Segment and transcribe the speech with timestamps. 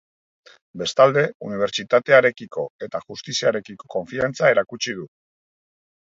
[0.81, 5.05] Bestalde, unibertsitatearekiko eta justiziarekiko konfiantza erakutsi du.